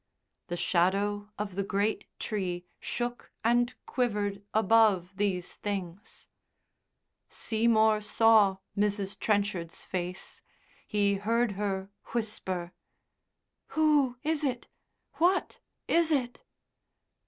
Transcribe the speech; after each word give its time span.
The 0.47 0.57
shadow 0.57 1.29
of 1.37 1.53
the 1.53 1.63
great 1.63 2.07
tree 2.17 2.65
shook 2.79 3.31
and 3.43 3.71
quivered 3.85 4.43
above 4.51 5.15
these 5.15 5.57
things. 5.57 6.27
Seymour 7.29 8.01
saw 8.01 8.57
Mrs. 8.75 9.19
Trenchard's 9.19 9.83
face, 9.83 10.41
he 10.87 11.13
heard 11.17 11.51
her 11.51 11.91
whisper: 12.15 12.73
"Who 13.77 14.17
is 14.23 14.43
it? 14.43 14.67
What 15.19 15.59
is 15.87 16.11
it?" 16.11 16.45